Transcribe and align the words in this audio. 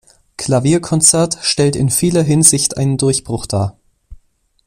Klavierkonzert 0.37 1.37
stellt 1.43 1.75
in 1.75 1.91
vieler 1.91 2.23
Hinsicht 2.23 2.75
einen 2.75 2.97
Durchbruch 2.97 3.45
dar. 3.45 3.77